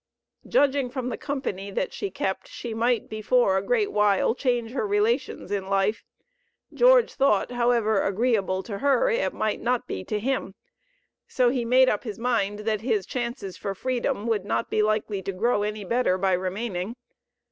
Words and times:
Judging 0.47 0.89
from 0.89 1.09
the 1.09 1.15
company 1.15 1.69
that 1.69 1.93
she 1.93 2.09
kept 2.09 2.47
she 2.47 2.73
might 2.73 3.07
before 3.07 3.55
a 3.55 3.61
great 3.61 3.91
while 3.91 4.33
change 4.33 4.71
her 4.71 4.87
relations 4.87 5.51
in 5.51 5.67
life. 5.67 6.03
George 6.73 7.13
thought, 7.13 7.51
however 7.51 8.01
agreeable 8.01 8.63
to 8.63 8.79
her, 8.79 9.11
it 9.11 9.31
might 9.31 9.61
not 9.61 9.85
be 9.85 10.03
to 10.03 10.17
him. 10.17 10.55
So 11.27 11.49
he 11.49 11.65
made 11.65 11.87
up 11.87 12.03
his 12.03 12.17
mind 12.17 12.61
that 12.61 12.81
his 12.81 13.05
chances 13.05 13.57
for 13.57 13.75
freedom 13.75 14.25
would 14.25 14.43
not 14.43 14.71
be 14.71 14.81
likely 14.81 15.21
to 15.21 15.31
grow 15.31 15.61
any 15.61 15.83
better 15.85 16.17
by 16.17 16.31
remaining. 16.33 16.95